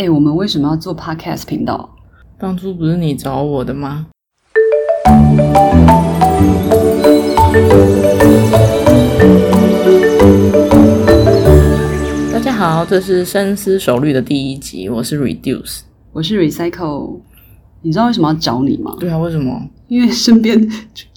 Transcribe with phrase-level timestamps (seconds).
[0.00, 1.94] 哎、欸，我们为什么要做 Podcast 频道？
[2.38, 4.06] 当初不是你找我的吗？
[12.32, 15.80] 大家好，这是深思熟虑的第一集，我是 Reduce，
[16.14, 17.20] 我是 Recycle。
[17.82, 18.96] 你知道为什么要找你吗？
[18.98, 19.68] 对啊，为什么？
[19.88, 20.58] 因为身边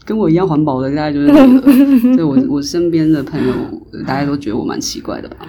[0.04, 1.62] 跟我一样环保的大概就是你了，
[2.16, 3.54] 所以我我身边的朋友
[4.06, 5.48] 大家都觉得我蛮奇怪的吧？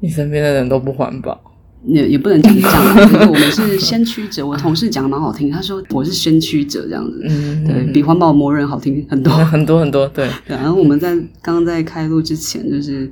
[0.00, 1.40] 你身边的人都不环保。
[1.86, 4.46] 也也不能讲这样，就是我们是先驱者。
[4.46, 10.06] 我同事讲的蛮好听，他说我是先驱者这样子，嗯，对，比环保魔人好听很多 很多很多。
[10.08, 10.56] 对，对。
[10.56, 13.10] 然后我们在刚刚在开录之前，就是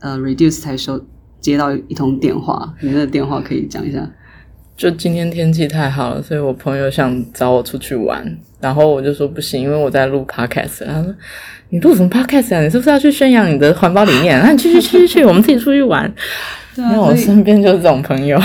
[0.00, 1.04] 呃，Reduce 才收
[1.40, 4.10] 接到一通电话，你那个电话可以讲一下？
[4.76, 10.86] 就今天天气太好了，所以我朋友想找我出去玩，然后我就说不行，因为我在录 Podcast。
[10.86, 11.14] 他说
[11.68, 12.62] 你录什么 Podcast 啊？
[12.62, 14.40] 你是不是要去宣扬你的环保理念？
[14.42, 16.10] 那你去去去去去，我们自己出去玩。
[16.74, 18.40] 对啊，因为我身边就是这种朋友。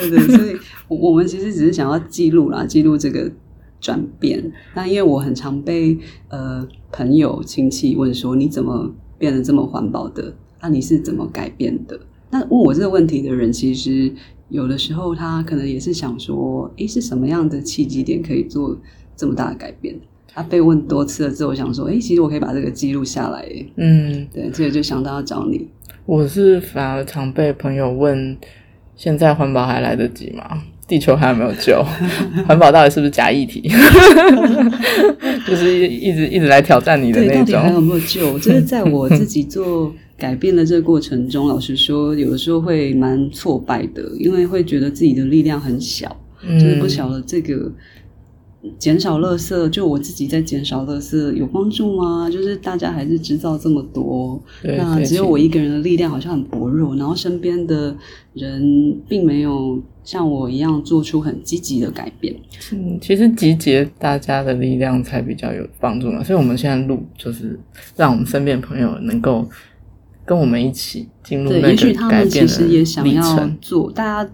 [0.00, 0.56] 对对对，所以
[0.88, 3.30] 我们其实只是想要记录啦，记录这个
[3.80, 4.42] 转变。
[4.74, 5.96] 那因为我很常被
[6.30, 10.34] 呃朋友亲戚问说，你怎么变得这么环保的？
[10.60, 11.96] 那你是怎么改变的？
[12.30, 14.12] 那问我这个问题的人，其实
[14.48, 18.76] 有的时候他可能也是想说，诶，是什么样的契机点可以做
[19.20, 19.94] 这么大的改变？
[20.32, 23.44] 他被问多次了之后，我想说，诶，其实我可以把这个记录下来。
[23.76, 25.66] 嗯，对，所以就想到要找你。
[26.06, 28.36] 我是反而常被朋友问：
[28.96, 30.62] 现在环保还来得及吗？
[30.86, 31.84] 地球还有没有救？
[32.46, 33.60] 环保到底是不是假议题？
[35.46, 37.44] 就是一直一直来挑战你的那种。
[37.44, 38.38] 对，到底还有没有救？
[38.38, 47.70] 就是在我自己 做改变的这个过程中，老实说，有的时候会蛮挫败的，因为会觉得自己的力量很小，就是不晓得这个。
[48.78, 52.28] 减少垃圾，就我自己在减少垃圾有帮助吗？
[52.30, 57.96] 就是大家还是制造这么多，那只有我一个人的力量好像很薄弱，然后身边的
[58.34, 62.36] 人并没有像我一样做出很积极的改变。
[62.72, 66.22] 嗯，其实集结大家的力量才比较有帮助嘛。
[66.22, 67.58] 所以我们现在录，就是
[67.96, 69.48] 让我们身边朋友能够
[70.26, 71.88] 跟我们一起进入那个改变的历程。
[71.88, 74.30] 对，也许他们其实也想要做，大家。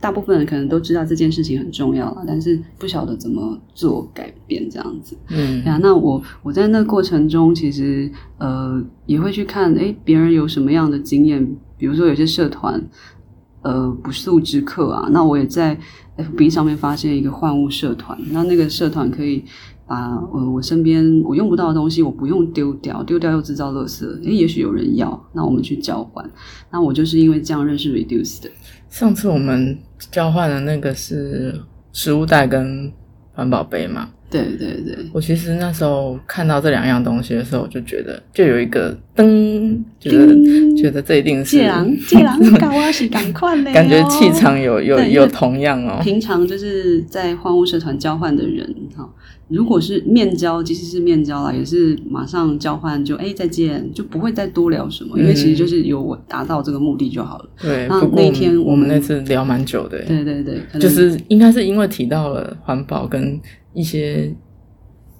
[0.00, 5.16] 大部分人可能都知道这件事情很重要了，但是不晓得怎么做改变这样子。
[5.28, 11.44] 嗯，呀，那我我在那过程中，其实呃也会去看，诶，别人有什么样的经验，
[11.78, 12.80] 比如说有些社团，
[13.62, 15.78] 呃，不速之客啊，那我也在
[16.16, 19.44] FB 上面发现一个换物社团，那那个社团可以
[19.86, 26.30] 把呃我身边我用不到的东西，我不用丢掉，丢掉又制造垃圾，诶，也许有人要，那我们去交换。
[26.70, 28.50] 那我就是因为这样认识 Reduce 的。
[28.88, 29.76] 上次我们
[30.10, 31.60] 交换的那个是
[31.92, 32.92] 食物袋跟
[33.34, 34.10] 环保杯嘛？
[34.30, 34.96] 对对对。
[35.12, 41.56] 我其实那时候看到这两样东西的时候，我就觉得就有一个噔，觉得叮觉得这一定是。
[41.56, 43.72] 借狼借狼搞啊是赶快嘞！
[43.72, 46.00] 感觉气场有有有同样哦。
[46.02, 49.08] 平常就是在换物社团交换的人哈。
[49.48, 57.48] 如果是面交，即使是面交啦，也是马上交换就哎再见，就不会再多聊什么，嗯、因为其实就是有我达到这个目的就好了。
[57.62, 60.02] 对，那那天我们那次聊蛮久的。
[60.02, 63.40] 对对对，就是应该是因为提到了环保跟
[63.76, 64.34] 一些。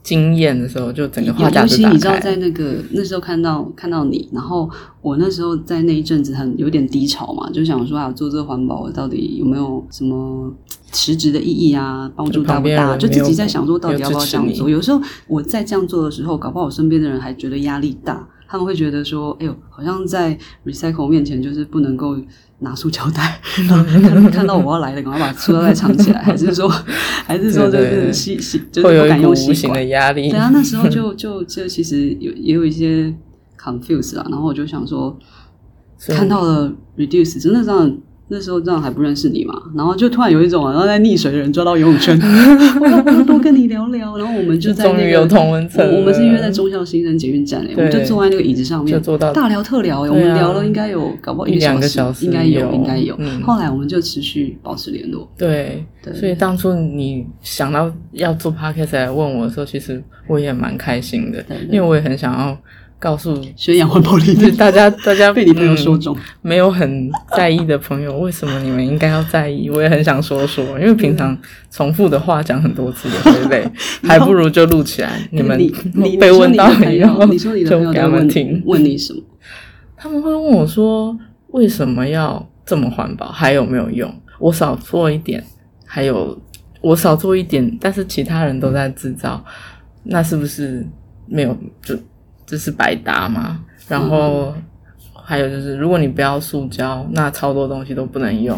[0.07, 1.93] 经验的时候，就整个话匣子打开。
[1.93, 4.71] 你知道，在那个那时候看到看到你，然后
[5.03, 10.55] 我那时候在那一阵子很有点低潮嘛，就想说啊，做这个环保到底有没有什么
[10.93, 12.09] 实质的意义啊？
[12.15, 12.97] 帮助大不大？
[12.97, 14.71] 就自己在想说，到底要不要这样做？
[14.71, 22.17] 有时候我在这样做的时候，搞不好我身边的人还觉得压力大，他们会觉得说，哎呦，好像在 Recycle 面前就是不能够。
[22.61, 26.67] 拿塑胶袋，然后看看到我要来了，赶快把塑胶袋藏起来，还是说，
[27.27, 30.31] 还是说就是吸吸， 就是不敢用吸管的压力。
[30.31, 33.15] 对啊，那时候就 就就其实有也有一些
[33.61, 35.15] confuse 啊，然后我就想说，
[36.09, 37.99] 看到了 reduce，真的这样。
[38.29, 42.19] 那时候这样还不认识你嘛，然后就突然有一种，然后在溺水的人抓到游泳圈，
[42.81, 44.17] 我要多跟你聊聊。
[44.17, 45.87] 然后我们就在那个，终于有同温层。
[45.97, 50.11] 我们是约在中校新生捷运站诶，我们就坐在那个椅子上面，就坐到大聊特聊诶。
[50.11, 53.17] 我们聊了应该有搞不好一两个小时，应该有，应该有。
[53.45, 55.31] 后来我们就持续保持联络。
[55.39, 55.85] 对，
[56.15, 62.59] 所以当初你想到要做 podcast 来问我的时候，其实我也蛮开心的，因为我也很想要。
[62.99, 69.69] 告诉宣扬环保理念，大家大家 被你朋友说中，没有很在意的朋友，为什么你们应该要在意？
[69.71, 71.37] 我也很想说说，因为平常
[71.71, 73.71] 重复的话讲很多次也会累，
[74.03, 75.29] 还不如就录起来。
[75.31, 75.59] 你们
[76.19, 79.23] 被问到以后，你说你的朋友就给他们听，问你什么？
[79.97, 81.17] 他们会问我说
[81.49, 83.31] ：“为什么要这么环保？
[83.31, 84.13] 还有没有用？
[84.39, 85.45] 我少做一点，
[85.85, 86.39] 还有
[86.81, 89.45] 我少做一点，但是其他人都在制造，
[90.03, 90.87] 那是不是
[91.27, 91.95] 没有就？”
[92.47, 93.61] 这是百搭嘛？
[93.89, 94.55] 然后
[95.25, 98.57] 还有就是，如果你不要塑胶，那超多东西都不能用。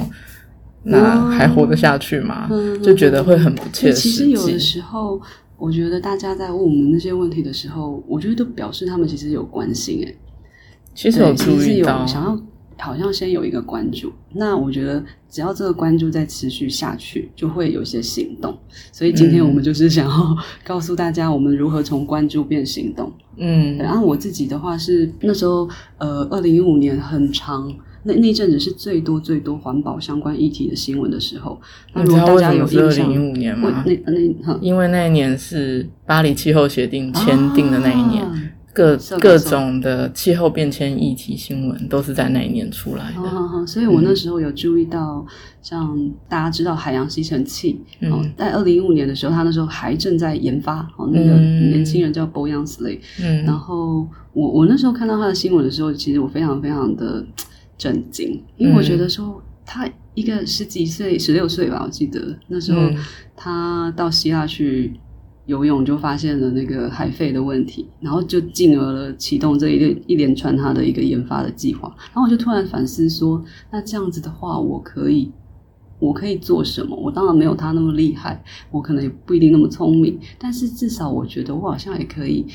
[0.84, 2.46] 那还活得下去吗？
[2.50, 4.10] 嗯、就觉得会很不切实际。
[4.10, 5.20] 其实有的时候，
[5.56, 10.04] 我觉得大家在问我们那些问题的时候，我觉得都表示他们其实有关心。
[10.06, 10.14] 哎，
[10.94, 12.40] 其实有注意到，想要
[12.78, 14.12] 好像先有一个关注。
[14.32, 18.56] 那我觉得只要这个关注再持续下去，就会有一些行动。
[18.92, 23.12] 所以今天我们就是想要告诉大家，我们如何从关注变行动。
[23.36, 27.74] 嗯，然后我自己的话是那时候，呃，二零一五年很长。
[28.04, 31.60] 那那阵子是最多最多环保相关议题的新闻的时候。
[31.92, 33.84] 那如果大家有印象，二零一五年吗？
[33.84, 38.32] 那那因为那一年是巴黎气候协定签订的那一年，啊、
[38.78, 43.20] 各各种的气候变迁议题新闻都是在那一年出来的。
[43.20, 45.26] 好好，所以我那时候有注意到，
[45.60, 45.98] 像
[46.28, 57.24] 大家知道海洋吸尘器，嗯，在二零一五年的时候，他那时候还正在研发，哦，那个年轻人叫 Boyan Slay，嗯，然后我我那时候看到他的新闻的时候，其实我非常非常的。
[57.80, 62.80] 震惊，因为我觉得说他一个十几岁、十六岁吧，我记得那时候
[63.36, 64.98] 他到希腊去
[65.48, 71.88] 游泳，就发现了那个海肺的问题，然后就进而了启动这一个一连串他的一个研发的计划。
[72.12, 73.42] 然后我就突然反思说，
[73.72, 75.32] 那这样子的话，我可以
[75.98, 76.94] 我可以做什么？
[76.94, 82.46] 我当然没有他那么厉害，我可能也不一定那么聪明，但是至少我觉得我好像也可以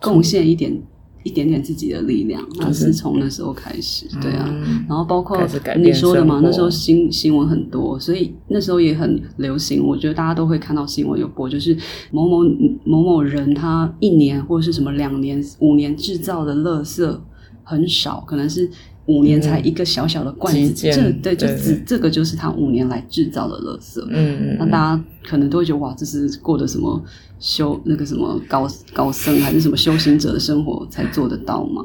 [0.00, 0.82] 贡献一点。
[1.24, 5.36] 一点点自己的力量，那是从那时候开始，对啊，嗯、然后包括
[5.76, 9.84] 你说的嘛，那时候新新闻很多，所以那时候也很流行。
[9.84, 11.76] 我觉得大家都会看到新闻有播，就是
[12.12, 12.44] 某某
[12.84, 17.18] 某某人他一年或者是什么两年、五年制造的垃圾
[17.64, 18.70] 很少，可能是。
[19.06, 24.04] 五年才一个小小的罐子，嗯、这对，就只这个就是他五年来制造的垃圾。
[24.08, 27.02] 嗯，那大家可能都会觉得哇，这是过的什么
[27.38, 31.82] 修那个什么高高僧还是什么修行者的生活才做得到吗？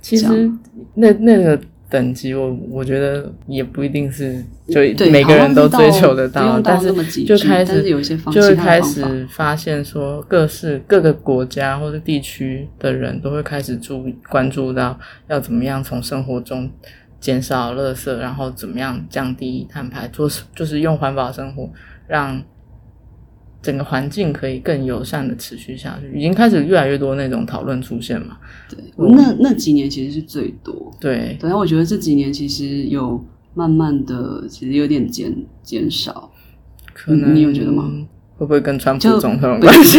[0.00, 0.50] 其实
[0.94, 1.60] 那那个。
[1.88, 4.80] 等级我我觉得也不一定是就
[5.10, 6.92] 每个人都追求得到，但是
[7.24, 7.82] 就开始
[8.32, 14.98] 就会开始发现说，各式各个国家或者地区的人都会开始注关注到
[15.28, 16.70] 要怎么样从生活中
[17.20, 21.70] 减少垃圾，然后怎么样降低碳排，做就是用环保生活
[22.06, 22.42] 让。
[23.66, 28.38] 整个环境可以更友善的持续下去，已经开始越来越多那种讨论出现嘛。
[28.70, 30.92] 对，那那几年其实是最多。
[31.00, 33.20] 对，等下我觉得这几年其实有
[33.54, 35.34] 慢慢的，其实有点减
[35.64, 36.30] 减少。
[36.94, 37.90] 可能你有觉得吗？
[38.38, 39.98] 会不会跟川普总统有关系？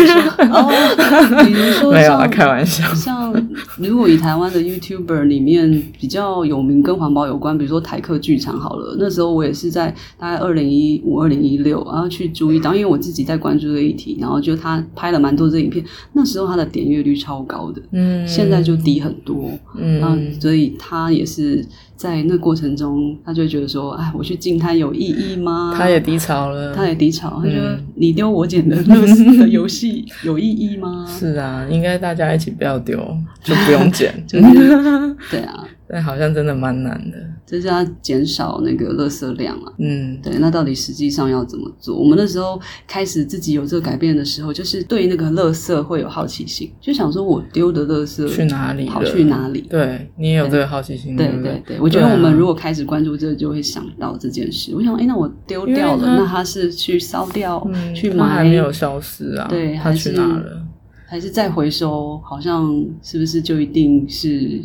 [0.52, 2.86] 哦，比如说 没有啊，开玩笑。
[2.94, 3.34] 像
[3.78, 21.66] 如果以台湾的 YouTuber 里面比较有名跟环保有关，比如说台客剧场好了，那时候我也是在大概二零一五、二零一六，然后去注意到，因为我自己在关注这个议题，然后就他拍了蛮多这影片，那时候他的点阅率超高的，嗯，现在就低很多，嗯，所以他也是。
[21.98, 27.42] 在那过程中，他就会觉得说：“哎，我去进他有意义吗？”他也低潮了，他也低潮。
[27.44, 31.06] 他觉得你丢我捡的乐事的游戏有意义吗？
[31.10, 32.98] 是啊，应该大家一起不要丢，
[33.44, 34.14] 就不用捡。
[34.28, 35.64] 就是对啊。
[35.90, 39.72] 但好像真的蛮难的，就是要减少那个垃圾量啊。
[39.80, 41.98] 嗯，对，那到底实际上要怎么做？
[41.98, 49.62] 我们那时候开始自己有这个改变的时候，就是对那个垃圾会有好奇心，就想说我丢的垃圾去哪里，跑去哪里？
[49.62, 51.80] 对，你也有这个好奇心，对对对，对。
[51.80, 54.76] 我觉得我们如果开始关注这个，就会想到这件事。
[54.76, 59.48] 我想，哎，那我丢掉了，那它是去烧掉，去埋，还没有消失啊？
[59.48, 60.66] 对，它去哪了？
[61.08, 62.20] 还是再回收？
[62.26, 64.62] 好像是不是就一定是？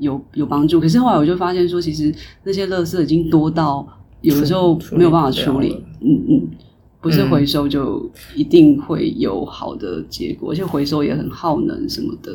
[0.00, 3.86] 有有帮助，可是后来我就发现说，其实那些垃圾已经多到
[4.22, 6.48] 有的时候没有办法处理，嗯嗯，
[7.00, 12.32] 不是回收就一定会有好的结果，嗯、而且回收也很耗能什么的。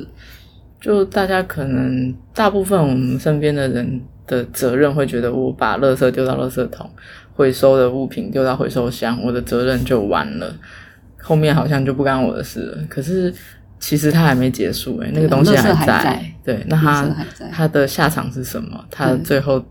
[0.80, 6.90] 就大家可能大部分我们身边的人的责任会觉得，我把垃圾丢到垃圾桶，
[7.34, 10.56] 回收的物品丢到回收箱，我的责任就完了，
[11.20, 12.78] 后面好像就不干我的事了。
[12.88, 13.34] 可是。
[13.80, 15.74] 其实它还没结束诶、欸，那个东西还在。
[15.74, 17.08] 还在对，那它
[17.52, 18.86] 它的下场是什么？
[18.92, 19.64] 它最后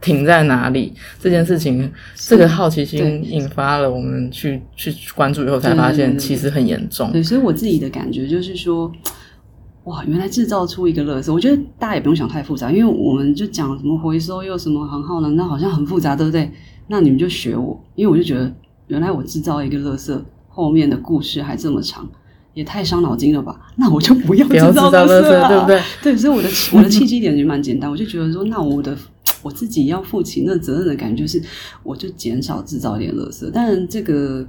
[0.00, 0.92] 停在哪里？
[1.20, 7.12] 这件事情，这个好奇心引发了我们去去关注以后，才发现其实很严重。
[7.12, 8.90] 对，所以我自己的感觉就是说，
[9.84, 16.50] 哇，原来制造出一个垃圾，我觉得大家也不用想太复杂，因为我们就讲什么回收又什么很耗能，那好像很复杂，对不对？
[16.88, 18.52] 那你们就学我，因为我就觉得
[18.88, 22.08] 原来我制造一个垃圾后面的故事还这么长。
[22.58, 23.56] 也太伤脑筋了吧？
[23.78, 25.80] 那我就不要制造垃圾了，对不对？
[26.02, 28.96] 对，所以我的我的契机点就蛮简单，我就觉得说，那我的
[29.42, 31.40] 我自己要负起那责任的感觉，就是
[31.84, 33.48] 我就减少制造一点垃圾。
[33.54, 34.44] 但，这个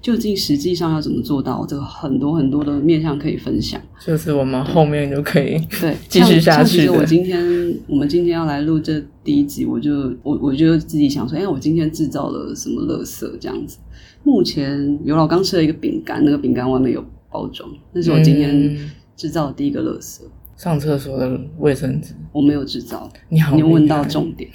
[0.00, 1.66] 究竟实际上要怎么做到？
[1.68, 6.78] 这个很多很多的面向可以分享，就是我们后面就可以对 继续下去。
[6.78, 7.44] 其实我今天
[7.86, 13.76] 我们今天要来录这第一集，我就我我就自己想说，哎，我今天制造了什么垃圾这样子？
[14.22, 18.76] 目前刘老，刚吃了一个饼干，那个饼干外面有包装，那是我今天
[19.16, 20.22] 制造的第一个垃圾。
[20.22, 23.10] 嗯上厕所的卫生纸，我没有制造。
[23.30, 24.50] 你好，你问到重点。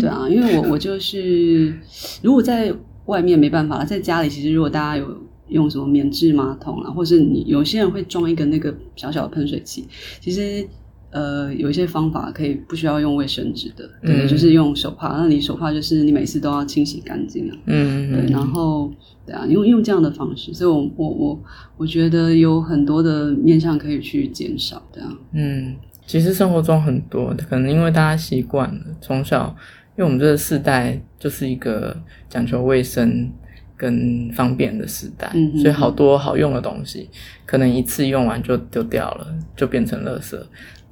[0.00, 1.74] 对啊，因为我我就是，
[2.22, 2.72] 如果在
[3.04, 5.14] 外面没办法了，在家里其实如果大家有
[5.48, 9.86] 用什么棉质马桶啊，或是你有些人会装一个那个小小的喷水器，
[10.22, 10.66] 其实。
[11.10, 15.08] 呃，有一些方法可以不需要用卫生纸的，对，嗯、就是用手帕。
[15.18, 18.32] 那你手帕就是你每次都要清洗干净啊，嗯，对。
[18.32, 18.92] 然后，
[19.26, 21.42] 对啊，用用这样的方式，所以我我我
[21.78, 25.18] 我觉得有很多的面向可以去减少，这样。
[25.32, 25.74] 嗯，
[26.06, 29.54] 其实生活中很多，可能因为大家习惯了，从小，
[29.96, 31.96] 因为我们这个世代就是一个
[32.28, 33.28] 讲求卫生
[33.76, 37.08] 跟方便的时代，所以好多好用的东西，
[37.44, 39.26] 可能一次用完就丢掉了，
[39.56, 40.38] 就变成垃圾。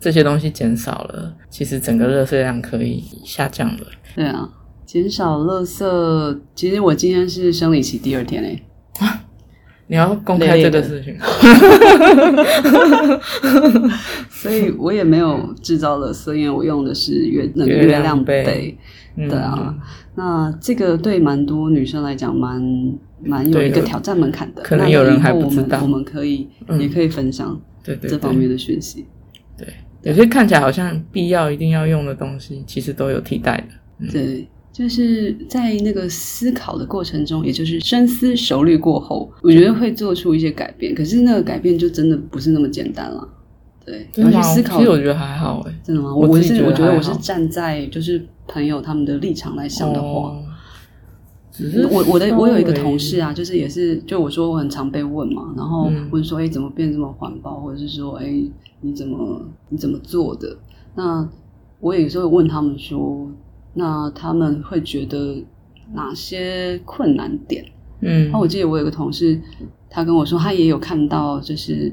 [0.00, 3.86] 这些东西减少了，其实整个垃圾量可以下降了。
[4.14, 4.48] 对啊，
[4.86, 6.38] 减少垃圾。
[6.54, 8.62] 其实我今天是生理期第二天诶。
[9.00, 9.24] 啊，
[9.88, 11.16] 你要公开这个事情？
[14.30, 18.78] 所以我也没有制造垃圾，因为我用的是月那个月亮杯。
[19.16, 19.80] 对啊，嗯、
[20.14, 22.62] 那这个对蛮多女生来讲蛮
[23.20, 24.62] 蛮有一个挑战门槛的。
[24.62, 29.06] 可能有人还不知道，我们可以、嗯、也可以分享对这方面的讯息。
[29.56, 29.66] 对。
[30.02, 33.64] 有些看起来好像必要一定要用的东西，其实都有替代的。
[33.98, 40.94] 嗯、对，就是在那个思考的过程中，也就是深思熟虑过后，我觉得会做出一些改变。
[40.94, 43.28] 可是那个改变就真的不是那么简单了。
[43.84, 45.74] 对，然后去思考，其实我觉得还好诶。
[45.82, 46.14] 真的吗？
[46.14, 50.08] 我是我觉得我是站在就是朋友他们的立场来想的话。
[50.08, 50.44] 哦
[51.90, 60.56] 我我的我有一个同事啊，就是也是就我说我很常被问嘛，然后问说哎、欸、怎么变这么环保，或者是说哎、欸、你怎么你怎么做的？
[60.94, 61.28] 那
[61.80, 63.30] 我有时候问他们说，
[63.74, 65.42] 那他们会觉得
[65.92, 67.64] 哪些困难点？
[68.00, 69.40] 嗯，那我记得我有个同事，
[69.90, 71.92] 他跟我说他也有看到，就是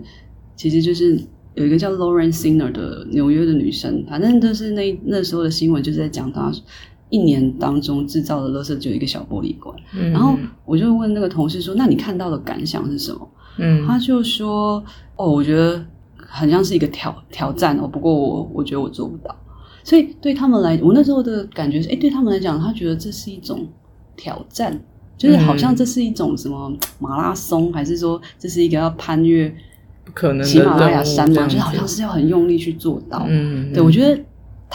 [0.56, 1.20] 其实就是
[1.56, 6.52] 有一个叫 Lauren Singer 的纽约的女生，反正就是那那时候的新闻就是在讲她。
[7.10, 10.36] 一年当中制造的垃圾就有一个小玻璃罐，嗯、然后
[10.66, 14.84] 我就问那个同事说：“那你看到的感想是什么？”嗯，他就说
[15.16, 15.86] ：“哦，我觉得
[16.18, 19.36] 很像是一个挑挑战哦，不过我我觉得我做不到。”
[19.84, 23.68] 所以对他们来，我那时候的感觉是：哎，对他们来讲，他觉得这是一种
[24.18, 24.78] 挑战，
[25.16, 29.48] 就是好像这是一种什么马拉松，还是说这是一个要攀越
[30.04, 31.44] 不可能喜马拉雅山嘛？
[31.44, 33.26] 就是好像是要很用力去做到。
[33.30, 34.20] 嗯，对，我觉得。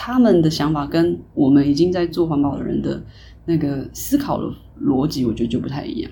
[0.02, 3.02] 他们的想法跟我们已经在做环保的人的
[3.44, 4.50] 那个思考的
[4.82, 6.10] 逻辑，我觉得就不太一样。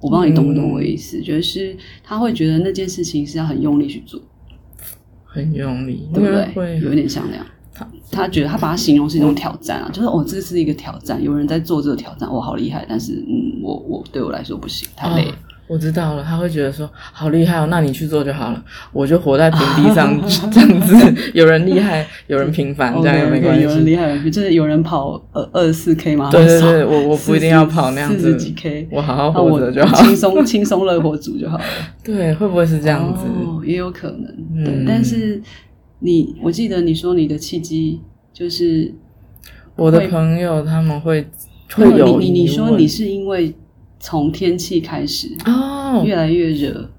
[0.00, 1.18] 我不知道你懂不懂我的意思？
[1.18, 4.18] 嗯、就是他会觉得那件事情是要很用力去做，
[5.26, 6.46] 很用力，对不对？
[6.54, 7.44] 会有点像那样。
[7.74, 12.86] 他他觉得他把它形容是一种挑战啊，嗯、就是哦，这是一个挑战，有人在做这个挑战，我好厉害。
[12.88, 15.30] 但是嗯，我我对我来说不行，太累
[15.70, 18.60] 我知道了，他会觉得说好厉害哦，那你去做就好了，
[18.92, 21.30] 我就活在平地 上这样子。
[21.32, 23.62] 有人厉害，有人平凡，这样也没关系。
[23.62, 26.28] 有人厉害，就是有人跑呃二十四 K 嘛。
[26.28, 31.64] 对对对，我我不一定要跑那样子，四十几 K，我好好活着就好，轻松轻松乐活组就好了。
[32.02, 33.22] 对，会不会是这样子？
[33.26, 34.64] 哦，也有可能。
[34.64, 35.40] 对，但是
[36.00, 38.00] 你，我记得你说你的契机
[38.32, 38.92] 就是
[39.76, 41.24] 我的朋友他们会
[41.76, 43.54] 会有你，你说你是因为。
[44.00, 46.90] 从天气开始哦，越来越热。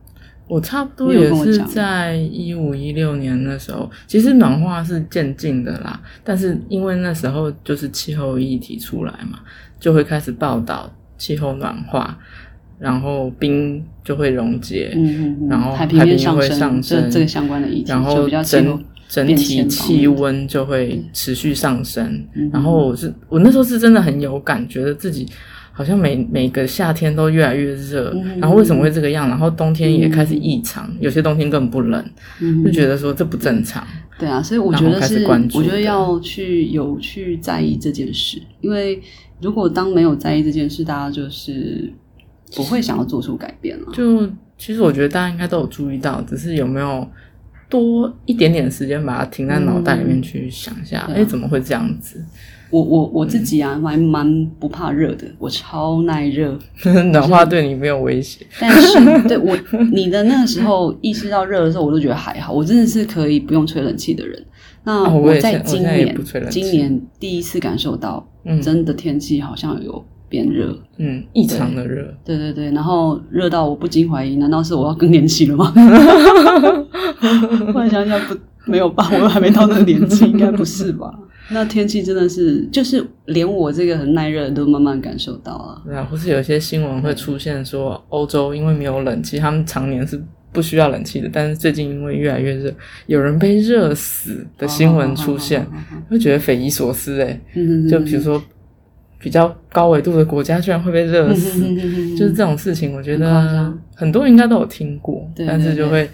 [0.47, 5.97] 我差不多也是在一五一六年那时候，其实暖化是渐进的啦。
[6.25, 9.39] 但是因为那时候就是气候议题出来嘛，
[9.79, 12.17] 就会开始报道气候暖化，
[12.77, 22.27] 然后冰就会溶解，嗯嗯，然后海平面上升，这个相关的议题，然后整整体气温就会持续上升。
[22.51, 25.25] 然后我是我那时候是真的很有感觉的自己。
[25.73, 29.29] 好像每每个夏天都越来越热，嗯、然后为什么会这个样？
[29.29, 32.05] 然后冬天也开始异常，嗯、有些冬天根本不冷，
[32.39, 33.85] 嗯、就觉得说这不正常。
[34.19, 39.01] 对啊，所以我觉得是，我觉得要去有去在意这件事，因为
[39.41, 41.91] 如果当没有在意这件事，大家就是
[42.55, 43.87] 不会想要做出改变了。
[43.93, 47.07] 就其实我觉得大家应该都有注意到，只是有没有
[47.67, 52.23] 多一点点时间把它停在脑袋里面去想一下，哎、嗯，怎么会这样子？
[52.71, 56.57] 我我我自己啊，还蛮不怕热的，我超耐热，
[57.11, 58.45] 暖化对你没有威胁。
[58.59, 59.55] 但是对我
[59.91, 64.41] 你的那个时候意识到热的时候，我都觉得还好，我真的是可以不用吹冷气的人。
[64.83, 66.17] 那我在今年
[66.49, 68.25] 今年第一次感受到，
[68.63, 75.71] 真的天气好像有变热，嗯，异常的热，对对对，然后热到我不禁怀疑，难道是我要更年期了吗？
[77.71, 81.13] 突然想想不，没有吧，我还没到那个年纪，应该不是吧？
[81.49, 85.81] 那天气真的是，就是连我这个很耐热的都慢慢感受到了。
[85.85, 90.21] 对啊，或是有些新闻会出现说，欧洲因为没有冷气，他们常年是
[90.53, 92.73] 不需要冷气的，但是最近因为越来越热，
[93.07, 95.67] 有人被热死的新闻出现，
[96.09, 98.41] 会觉得匪夷所思诶、欸、就比如说
[99.19, 101.59] 比较高纬度的国家居然会被热死，
[102.15, 106.07] 就是这种事情，我觉得很多人应该都有听过，但是就会。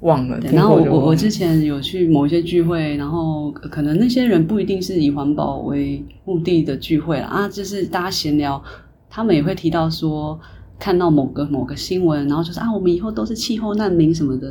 [0.00, 0.38] 忘了。
[0.52, 8.62] 然后我我我之前有去某一些聚会，然后可能那些人不一定是以环保为目的的聚会啊，就是大家闲聊，
[9.08, 10.38] 他们也会提到说
[10.78, 14.48] 看到某个某个新闻，然后就是啊，我们以后都是气候难民什么的。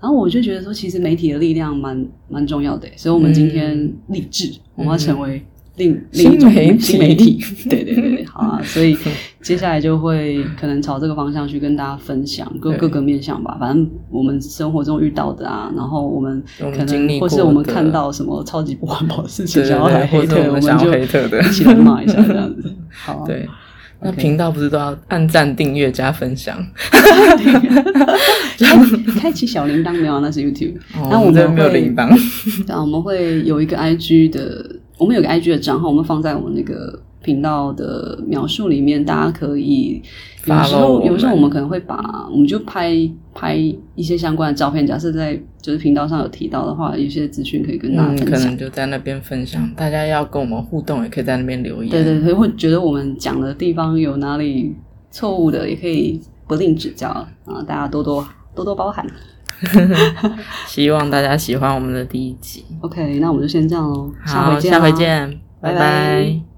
[0.00, 5.44] 然后我就觉得说，其实媒体的力量蛮蛮重要的，所以我们今天立志，嗯、我们要成为。
[5.76, 8.96] 另另一种新媒体， 对对对，好啊，所以
[9.42, 13.56] 接下来就会可能朝这个方向去跟大家分享各各个面向吧。
[13.60, 21.06] 反正我们生活中遇到的啊，然后我们可能或是我们看到什么超级不环保的事情，想要来黑特，我们就一
[21.52, 22.72] 起来骂一下这样子。
[22.90, 23.46] 好，对，
[24.00, 26.56] 那频道不是都要按赞、订阅、加分享？
[29.20, 30.20] 开启小铃铛没有？
[30.20, 30.76] 那是 YouTube。
[31.10, 32.08] 那我们没有铃铛。
[32.66, 34.75] 那我们会有一个 IG 的。
[34.98, 40.02] 我们有个 IG 的账号，我们放在我们那个频道的描述里面，大家可以
[40.46, 42.94] 有时候有时候我们可能会把我们就拍
[43.34, 43.56] 拍
[43.94, 49.68] 一些相关的照片，假设在就是频道上有提到的话，有些资讯可以跟大家分享，嗯，可能就在那边分享。
[49.74, 51.90] 大家要跟我们互动，也可以在那边留言。
[51.90, 54.74] 对对对，会觉得我们讲的地方有哪里
[55.10, 57.62] 错误的，也可以不吝指教啊！
[57.66, 59.04] 大家多多多多包涵。
[60.66, 62.64] 希望大家喜欢我们的第一集。
[62.80, 64.12] OK，那我们就先这样喽。
[64.24, 65.78] 好，下回见，下回见，拜拜。
[65.78, 66.55] 拜拜。